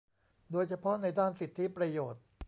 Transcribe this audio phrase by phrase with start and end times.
[0.51, 2.21] โดยเฉพาะในด้านสิทธิประโยชน์